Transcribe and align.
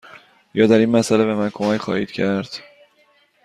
یا 0.53 0.67
در 0.67 0.77
این 0.77 0.89
مسأله 0.89 1.25
به 1.25 1.35
من 1.35 1.49
کمک 1.49 1.77
خواهید 1.77 2.11
کرد؟ 2.11 2.49